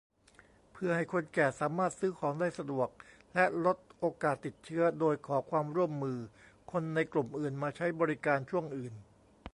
[0.73, 2.87] เพื่อให้คนแก่สามารถซื้อของได้สะดวก
[3.33, 6.19] และลดโอกาสติดเชื้อ โดยขอความร่วมมือ
[6.71, 8.93] คนกลุ่มอื่นมาใช้บริการช่วงอื่น